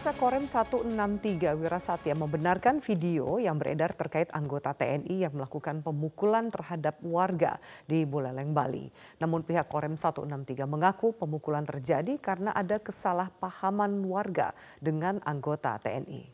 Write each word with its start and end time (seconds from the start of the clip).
Pemirsa 0.00 0.16
Korem 0.16 0.48
163 0.48 1.60
Wirasatya 1.60 2.16
membenarkan 2.16 2.80
video 2.80 3.36
yang 3.36 3.60
beredar 3.60 3.92
terkait 3.92 4.32
anggota 4.32 4.72
TNI 4.72 5.28
yang 5.28 5.36
melakukan 5.36 5.84
pemukulan 5.84 6.48
terhadap 6.48 6.96
warga 7.04 7.60
di 7.84 8.08
Buleleng, 8.08 8.56
Bali. 8.56 8.88
Namun 9.20 9.44
pihak 9.44 9.68
Korem 9.68 10.00
163 10.00 10.64
mengaku 10.64 11.12
pemukulan 11.12 11.68
terjadi 11.68 12.16
karena 12.16 12.48
ada 12.56 12.80
kesalahpahaman 12.80 14.00
warga 14.08 14.56
dengan 14.80 15.20
anggota 15.20 15.76
TNI. 15.76 16.32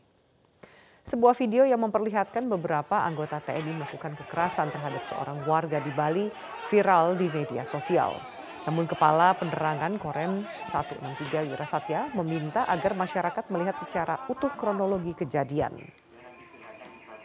Sebuah 1.03 1.35
video 1.35 1.67
yang 1.67 1.83
memperlihatkan 1.83 2.47
beberapa 2.47 3.03
anggota 3.03 3.43
TNI 3.43 3.83
melakukan 3.83 4.15
kekerasan 4.15 4.71
terhadap 4.71 5.03
seorang 5.11 5.43
warga 5.43 5.83
di 5.83 5.91
Bali 5.91 6.31
viral 6.71 7.19
di 7.19 7.27
media 7.27 7.67
sosial. 7.67 8.36
Namun 8.67 8.83
Kepala 8.83 9.31
Penerangan 9.39 9.95
Korem 9.95 10.43
163 10.59 11.47
Wirasatya 11.47 12.11
meminta 12.19 12.67
agar 12.67 12.99
masyarakat 12.99 13.47
melihat 13.47 13.79
secara 13.79 14.27
utuh 14.27 14.51
kronologi 14.59 15.15
kejadian. 15.15 15.71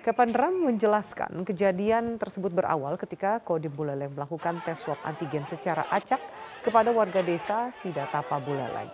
Kepeneram 0.06 0.70
menjelaskan 0.70 1.42
kejadian 1.42 2.18
tersebut 2.18 2.54
berawal 2.54 2.94
ketika 2.94 3.42
Kodim 3.42 3.74
Buleleng 3.74 4.14
melakukan 4.14 4.62
tes 4.62 4.86
swab 4.86 4.98
antigen 5.02 5.42
secara 5.46 5.86
acak 5.90 6.22
kepada 6.62 6.94
warga 6.94 7.22
desa 7.26 7.74
Sidatapa 7.74 8.38
Buleleng. 8.38 8.90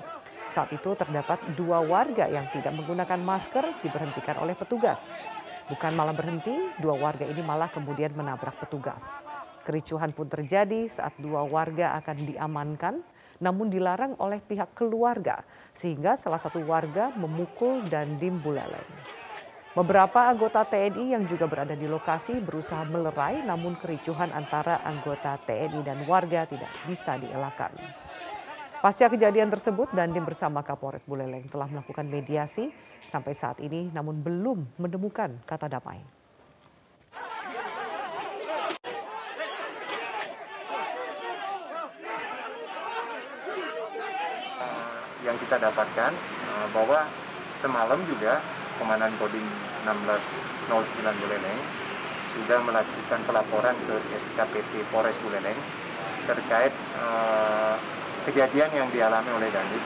Saat 0.48 0.72
itu 0.72 0.96
terdapat 0.96 1.44
dua 1.52 1.84
warga 1.84 2.28
yang 2.32 2.48
tidak 2.52 2.72
menggunakan 2.72 3.20
masker 3.20 3.76
diberhentikan 3.84 4.40
oleh 4.40 4.56
petugas. 4.56 5.12
Bukan 5.68 5.92
malah 5.92 6.16
berhenti, 6.16 6.52
dua 6.80 6.96
warga 6.96 7.28
ini 7.28 7.44
malah 7.44 7.68
kemudian 7.68 8.16
menabrak 8.16 8.56
petugas. 8.56 9.20
Kericuhan 9.68 10.16
pun 10.16 10.32
terjadi 10.32 10.88
saat 10.88 11.12
dua 11.20 11.44
warga 11.44 11.92
akan 12.00 12.24
diamankan 12.24 13.04
namun 13.36 13.68
dilarang 13.68 14.16
oleh 14.16 14.40
pihak 14.40 14.72
keluarga 14.72 15.44
sehingga 15.76 16.16
salah 16.16 16.40
satu 16.40 16.64
warga 16.64 17.12
memukul 17.12 17.84
Dandim 17.84 18.40
Buleleng. 18.40 18.88
Beberapa 19.76 20.24
anggota 20.24 20.64
TNI 20.64 21.12
yang 21.12 21.28
juga 21.28 21.44
berada 21.44 21.76
di 21.76 21.84
lokasi 21.84 22.40
berusaha 22.40 22.80
melerai 22.88 23.44
namun 23.44 23.76
kericuhan 23.76 24.32
antara 24.32 24.80
anggota 24.88 25.36
TNI 25.44 25.84
dan 25.84 26.08
warga 26.08 26.48
tidak 26.48 26.72
bisa 26.88 27.20
dielakkan. 27.20 27.76
Pasca 28.80 29.12
kejadian 29.12 29.52
tersebut, 29.52 29.92
Dandim 29.92 30.24
bersama 30.24 30.64
Kapolres 30.64 31.04
Buleleng 31.04 31.44
telah 31.52 31.68
melakukan 31.68 32.08
mediasi 32.08 32.72
sampai 33.04 33.36
saat 33.36 33.60
ini 33.60 33.92
namun 33.92 34.24
belum 34.24 34.80
menemukan 34.80 35.44
kata 35.44 35.68
damai. 35.68 36.17
Yang 45.28 45.36
kita 45.36 45.60
dapatkan 45.60 46.12
uh, 46.48 46.66
bahwa 46.72 47.04
semalam 47.60 48.00
juga 48.08 48.40
Komandan 48.80 49.12
Kodim 49.20 49.44
1609 49.84 51.04
Buleleng 51.04 51.60
sudah 52.32 52.58
melakukan 52.64 53.20
pelaporan 53.28 53.76
ke 53.84 53.96
SKPT 54.16 54.88
Polres 54.88 55.18
Buleleng 55.20 55.58
terkait 56.24 56.72
uh, 56.96 57.76
kejadian 58.24 58.70
yang 58.72 58.88
dialami 58.88 59.28
oleh 59.36 59.48
Dandim 59.52 59.84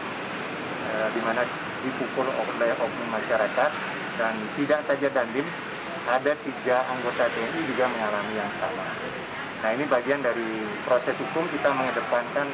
uh, 0.95 1.09
di 1.11 1.21
mana 1.27 1.43
dipukul 1.83 2.27
oleh 2.31 2.71
oknum 2.79 3.09
masyarakat 3.11 3.71
dan 4.21 4.35
tidak 4.55 4.81
saja 4.87 5.09
Dandim 5.11 5.47
ada 6.07 6.35
tiga 6.43 6.83
anggota 6.91 7.31
TNI 7.31 7.61
juga 7.67 7.87
mengalami 7.87 8.35
yang 8.35 8.51
sama. 8.55 8.83
Nah 9.63 9.71
ini 9.71 9.87
bagian 9.87 10.19
dari 10.19 10.67
proses 10.83 11.15
hukum 11.15 11.47
kita 11.55 11.71
mengedepankan 11.71 12.51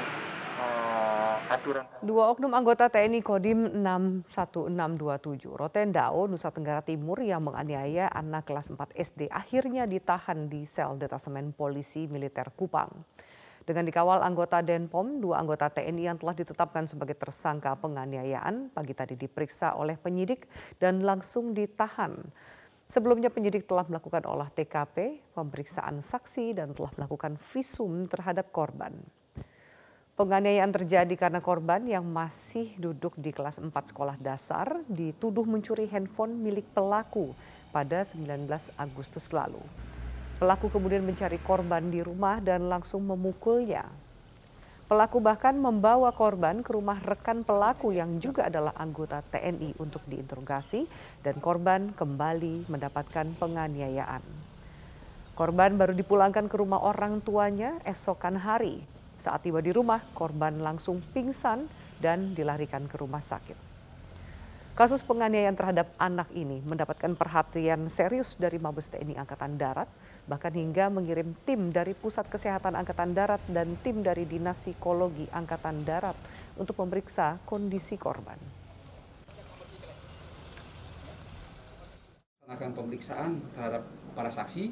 Dua 2.05 2.29
oknum 2.29 2.53
anggota 2.53 2.93
TNI 2.93 3.25
Kodim 3.25 3.81
61627 3.81 5.49
Rotendao, 5.49 6.29
Nusa 6.29 6.53
Tenggara 6.53 6.85
Timur 6.85 7.17
yang 7.25 7.41
menganiaya 7.49 8.13
anak 8.13 8.53
kelas 8.53 8.69
4 8.69 8.93
SD 8.93 9.33
akhirnya 9.33 9.89
ditahan 9.89 10.53
di 10.53 10.69
sel 10.69 11.01
detasemen 11.01 11.57
polisi 11.57 12.05
militer 12.05 12.53
Kupang. 12.53 12.93
Dengan 13.65 13.85
dikawal 13.85 14.25
anggota 14.25 14.61
Denpom, 14.65 15.21
dua 15.21 15.41
anggota 15.41 15.69
TNI 15.69 16.13
yang 16.13 16.17
telah 16.21 16.33
ditetapkan 16.33 16.89
sebagai 16.89 17.17
tersangka 17.17 17.77
penganiayaan 17.81 18.73
pagi 18.73 18.97
tadi 18.97 19.17
diperiksa 19.17 19.77
oleh 19.77 19.97
penyidik 19.97 20.49
dan 20.81 21.05
langsung 21.05 21.53
ditahan. 21.57 22.17
Sebelumnya 22.89 23.29
penyidik 23.29 23.69
telah 23.69 23.85
melakukan 23.85 24.25
olah 24.25 24.49
TKP, 24.53 25.21
pemeriksaan 25.37 26.01
saksi 26.01 26.57
dan 26.57 26.73
telah 26.73 26.89
melakukan 26.97 27.37
visum 27.37 28.09
terhadap 28.09 28.49
korban. 28.49 28.97
Penganiayaan 30.19 30.75
terjadi 30.75 31.15
karena 31.15 31.39
korban 31.39 31.79
yang 31.87 32.03
masih 32.03 32.75
duduk 32.75 33.15
di 33.15 33.31
kelas 33.31 33.63
4 33.63 33.71
sekolah 33.71 34.19
dasar 34.19 34.83
dituduh 34.91 35.47
mencuri 35.47 35.87
handphone 35.87 36.35
milik 36.43 36.67
pelaku 36.75 37.39
pada 37.71 38.03
19 38.03 38.27
Agustus 38.75 39.31
lalu. 39.31 39.63
Pelaku 40.43 40.75
kemudian 40.75 41.07
mencari 41.07 41.39
korban 41.39 41.87
di 41.87 42.03
rumah 42.03 42.43
dan 42.43 42.67
langsung 42.67 43.07
memukulnya. 43.07 43.87
Pelaku 44.91 45.23
bahkan 45.23 45.55
membawa 45.55 46.11
korban 46.11 46.67
ke 46.67 46.75
rumah 46.75 46.99
rekan 46.99 47.47
pelaku 47.47 47.95
yang 47.95 48.19
juga 48.19 48.51
adalah 48.51 48.75
anggota 48.75 49.23
TNI 49.23 49.79
untuk 49.79 50.03
diinterogasi 50.11 50.83
dan 51.23 51.39
korban 51.39 51.95
kembali 51.95 52.67
mendapatkan 52.67 53.39
penganiayaan. 53.39 54.27
Korban 55.39 55.79
baru 55.79 55.95
dipulangkan 55.95 56.51
ke 56.51 56.59
rumah 56.59 56.83
orang 56.83 57.23
tuanya 57.23 57.79
esokan 57.87 58.35
hari 58.35 58.98
saat 59.19 59.43
tiba 59.43 59.59
di 59.59 59.75
rumah, 59.75 59.99
korban 60.15 60.63
langsung 60.63 61.03
pingsan 61.03 61.67
dan 61.99 62.33
dilarikan 62.39 62.87
ke 62.87 62.97
rumah 62.97 63.19
sakit. 63.19 63.69
Kasus 64.79 65.03
penganiayaan 65.03 65.59
terhadap 65.59 65.91
anak 65.99 66.31
ini 66.39 66.63
mendapatkan 66.63 67.19
perhatian 67.19 67.91
serius 67.91 68.39
dari 68.39 68.63
Mabes 68.63 68.87
TNI 68.87 69.19
Angkatan 69.19 69.59
Darat, 69.59 69.91
bahkan 70.31 70.55
hingga 70.55 70.87
mengirim 70.87 71.35
tim 71.43 71.75
dari 71.75 71.99
Pusat 71.99 72.31
Kesehatan 72.31 72.79
Angkatan 72.79 73.11
Darat 73.11 73.43
dan 73.51 73.75
tim 73.83 74.07
dari 74.07 74.23
Dinas 74.23 74.63
Psikologi 74.63 75.27
Angkatan 75.35 75.83
Darat 75.83 76.15
untuk 76.55 76.79
memeriksa 76.79 77.43
kondisi 77.43 77.99
korban. 77.99 78.39
Akan 82.47 82.71
pemeriksaan 82.71 83.43
terhadap 83.59 83.83
para 84.15 84.31
saksi, 84.31 84.71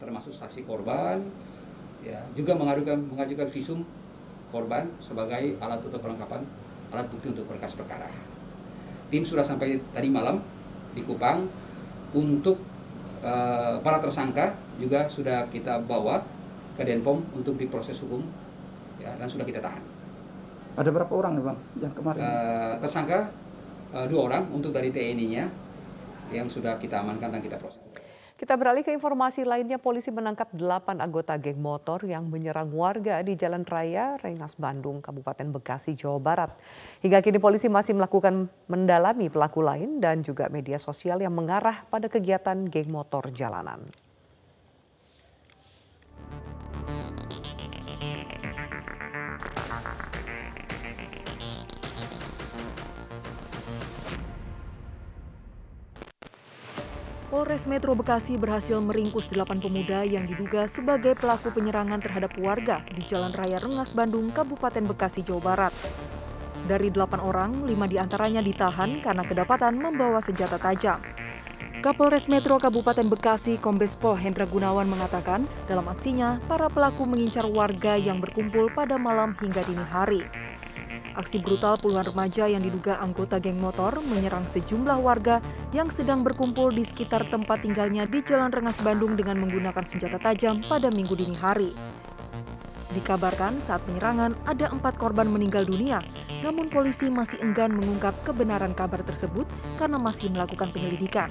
termasuk 0.00 0.32
saksi 0.32 0.64
korban, 0.64 1.28
ya 2.02 2.18
juga 2.34 2.58
mengajukan 2.58 2.98
mengajukan 3.08 3.48
visum 3.48 3.86
korban 4.50 4.90
sebagai 5.00 5.56
alat 5.62 5.80
untuk 5.80 6.02
kelengkapan 6.02 6.44
alat 6.92 7.08
bukti 7.08 7.32
untuk 7.32 7.48
berkas 7.48 7.72
perkara. 7.72 8.10
Tim 9.08 9.24
sudah 9.24 9.44
sampai 9.44 9.80
tadi 9.96 10.08
malam 10.12 10.44
di 10.92 11.00
Kupang 11.00 11.48
untuk 12.12 12.60
uh, 13.24 13.80
para 13.80 13.98
tersangka 14.02 14.52
juga 14.76 15.08
sudah 15.08 15.48
kita 15.48 15.80
bawa 15.84 16.20
ke 16.76 16.84
Denpom 16.84 17.24
untuk 17.32 17.56
diproses 17.56 17.96
hukum 18.04 18.24
ya 19.00 19.16
dan 19.16 19.28
sudah 19.28 19.44
kita 19.44 19.60
tahan. 19.60 19.80
Ada 20.76 20.88
berapa 20.88 21.12
orang 21.12 21.32
nih 21.36 21.44
bang 21.44 21.58
yang 21.84 21.92
kemarin? 21.92 22.20
Uh, 22.20 22.74
tersangka 22.80 23.28
uh, 23.92 24.06
dua 24.08 24.20
orang 24.32 24.48
untuk 24.52 24.72
dari 24.72 24.88
TNI-nya 24.88 25.44
yang 26.32 26.48
sudah 26.48 26.80
kita 26.80 27.04
amankan 27.04 27.28
dan 27.28 27.44
kita 27.44 27.60
proses. 27.60 27.81
Kita 28.42 28.58
beralih 28.58 28.82
ke 28.82 28.90
informasi 28.90 29.46
lainnya, 29.46 29.78
polisi 29.78 30.10
menangkap 30.10 30.50
delapan 30.50 30.98
anggota 30.98 31.38
geng 31.38 31.62
motor 31.62 32.02
yang 32.02 32.26
menyerang 32.26 32.74
warga 32.74 33.22
di 33.22 33.38
Jalan 33.38 33.62
Raya 33.62 34.18
Rengas 34.18 34.58
Bandung, 34.58 34.98
Kabupaten 34.98 35.54
Bekasi, 35.54 35.94
Jawa 35.94 36.18
Barat. 36.18 36.50
Hingga 37.06 37.22
kini 37.22 37.38
polisi 37.38 37.70
masih 37.70 37.94
melakukan 37.94 38.50
mendalami 38.66 39.30
pelaku 39.30 39.62
lain 39.62 40.02
dan 40.02 40.26
juga 40.26 40.50
media 40.50 40.82
sosial 40.82 41.22
yang 41.22 41.30
mengarah 41.30 41.86
pada 41.86 42.10
kegiatan 42.10 42.66
geng 42.66 42.90
motor 42.90 43.30
jalanan. 43.30 43.86
Polres 57.32 57.64
Metro 57.64 57.96
Bekasi 57.96 58.36
berhasil 58.36 58.76
meringkus 58.76 59.24
delapan 59.24 59.56
pemuda 59.56 60.04
yang 60.04 60.28
diduga 60.28 60.68
sebagai 60.68 61.16
pelaku 61.16 61.48
penyerangan 61.48 61.96
terhadap 62.04 62.36
warga 62.36 62.84
di 62.92 63.00
Jalan 63.08 63.32
Raya 63.32 63.56
Rengas 63.56 63.96
Bandung, 63.96 64.28
Kabupaten 64.28 64.84
Bekasi, 64.84 65.24
Jawa 65.24 65.40
Barat. 65.40 65.72
Dari 66.68 66.92
delapan 66.92 67.24
orang, 67.24 67.64
lima 67.64 67.88
di 67.88 67.96
antaranya 67.96 68.44
ditahan 68.44 69.00
karena 69.00 69.24
kedapatan 69.24 69.80
membawa 69.80 70.20
senjata 70.20 70.60
tajam. 70.60 71.00
Kapolres 71.80 72.28
Metro 72.28 72.60
Kabupaten 72.60 73.08
Bekasi 73.08 73.56
Kombes 73.56 73.96
Pol 73.96 74.12
Hendra 74.12 74.44
Gunawan 74.44 74.84
mengatakan 74.84 75.48
dalam 75.72 75.88
aksinya 75.88 76.36
para 76.44 76.68
pelaku 76.68 77.08
mengincar 77.08 77.48
warga 77.48 77.96
yang 77.96 78.20
berkumpul 78.20 78.68
pada 78.76 79.00
malam 79.00 79.32
hingga 79.40 79.64
dini 79.64 79.88
hari. 79.88 80.20
Aksi 81.12 81.44
brutal 81.44 81.76
puluhan 81.76 82.08
remaja 82.08 82.48
yang 82.48 82.64
diduga 82.64 82.96
anggota 82.96 83.36
geng 83.36 83.60
motor 83.60 84.00
menyerang 84.00 84.48
sejumlah 84.48 84.96
warga 84.96 85.44
yang 85.76 85.92
sedang 85.92 86.24
berkumpul 86.24 86.72
di 86.72 86.88
sekitar 86.88 87.28
tempat 87.28 87.60
tinggalnya 87.60 88.08
di 88.08 88.24
Jalan 88.24 88.48
Rengas 88.48 88.80
Bandung 88.80 89.12
dengan 89.12 89.36
menggunakan 89.44 89.84
senjata 89.84 90.16
tajam 90.16 90.64
pada 90.64 90.88
minggu 90.88 91.12
dini 91.12 91.36
hari. 91.36 91.76
Dikabarkan 92.96 93.60
saat 93.60 93.84
penyerangan 93.84 94.32
ada 94.48 94.72
empat 94.72 94.96
korban 94.96 95.28
meninggal 95.28 95.68
dunia, 95.68 96.00
namun 96.40 96.72
polisi 96.72 97.12
masih 97.12 97.36
enggan 97.44 97.76
mengungkap 97.76 98.16
kebenaran 98.24 98.72
kabar 98.72 99.04
tersebut 99.04 99.44
karena 99.76 100.00
masih 100.00 100.32
melakukan 100.32 100.72
penyelidikan. 100.72 101.28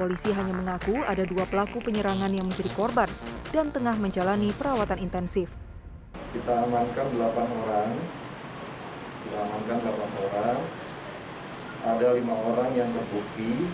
Polisi 0.00 0.32
hanya 0.32 0.56
mengaku 0.56 1.04
ada 1.04 1.28
dua 1.28 1.44
pelaku 1.44 1.84
penyerangan 1.84 2.32
yang 2.32 2.48
menjadi 2.48 2.72
korban 2.72 3.08
dan 3.52 3.68
tengah 3.68 4.00
menjalani 4.00 4.48
perawatan 4.56 4.96
intensif. 4.96 5.52
Kita 6.34 6.66
amankan 6.66 7.06
8 7.14 7.62
orang, 7.62 7.94
kita 9.24 9.36
amankan 9.40 9.78
8 9.80 10.26
orang, 10.28 10.60
ada 11.84 12.06
lima 12.12 12.36
orang 12.36 12.70
yang 12.76 12.88
terbukti 12.92 13.68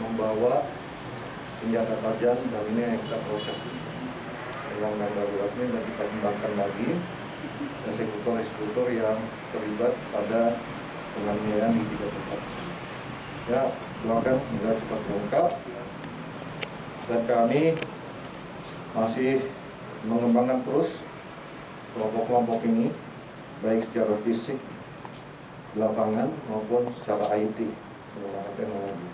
membawa 0.00 0.68
senjata 1.60 1.96
tajam 2.04 2.36
dan 2.36 2.64
ini 2.72 2.80
yang 2.84 3.00
kita 3.00 3.18
proses. 3.28 3.56
Uang 4.76 5.00
dan 5.00 5.08
daruratnya 5.16 5.64
dan 5.72 5.82
kita 5.88 6.04
kembangkan 6.04 6.52
lagi. 6.60 6.90
Eksekutor-eksekutor 7.88 8.92
yang 8.92 9.16
terlibat 9.54 9.96
pada 10.12 10.60
penganiayaan 11.16 11.72
di 11.80 11.84
tiga 11.96 12.06
tempat. 12.12 12.40
Ya, 13.46 13.62
doakan 14.04 14.36
semoga 14.36 14.70
cepat 14.76 15.00
terungkap. 15.08 15.48
Dan 17.06 17.20
kami 17.24 17.62
masih 18.92 19.32
mengembangkan 20.04 20.60
terus 20.66 21.00
kelompok-kelompok 21.96 22.60
ini 22.68 22.92
baik 23.64 23.88
secara 23.88 24.14
fisik 24.24 24.58
lapangan 25.76 26.32
maupun 26.48 26.88
secara 27.00 27.36
IT 27.36 27.58
menggunakan 28.16 28.52
teknologi. 28.56 29.08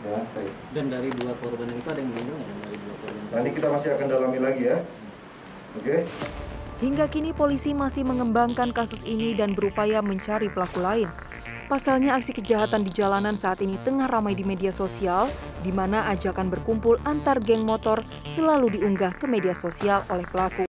Ya, 0.00 0.16
baik. 0.32 0.52
Dan 0.72 0.84
dari 0.88 1.08
dua 1.12 1.32
korban 1.44 1.68
itu 1.68 1.88
ada 1.88 2.00
yang 2.00 2.08
meninggal 2.12 2.36
nggak? 2.40 2.56
Dari 2.64 2.76
dua 2.80 2.94
korban. 3.04 3.22
Nanti 3.32 3.48
kita 3.52 3.68
masih 3.68 3.88
akan 3.96 4.06
dalami 4.08 4.38
lagi 4.40 4.62
ya. 4.64 4.78
Oke. 5.76 5.96
Hingga 6.80 7.04
kini 7.12 7.36
polisi 7.36 7.76
masih 7.76 8.08
mengembangkan 8.08 8.72
kasus 8.72 9.04
ini 9.04 9.36
dan 9.36 9.52
berupaya 9.52 10.00
mencari 10.00 10.48
pelaku 10.48 10.80
lain. 10.80 11.12
Pasalnya 11.68 12.16
aksi 12.16 12.32
kejahatan 12.34 12.88
di 12.88 12.90
jalanan 12.90 13.36
saat 13.36 13.60
ini 13.60 13.76
tengah 13.84 14.08
ramai 14.08 14.32
di 14.32 14.42
media 14.42 14.72
sosial, 14.72 15.28
di 15.60 15.70
mana 15.70 16.08
ajakan 16.10 16.48
berkumpul 16.48 16.96
antar 17.04 17.38
geng 17.38 17.62
motor 17.68 18.00
selalu 18.32 18.80
diunggah 18.80 19.12
ke 19.20 19.28
media 19.28 19.52
sosial 19.52 20.02
oleh 20.08 20.24
pelaku. 20.32 20.69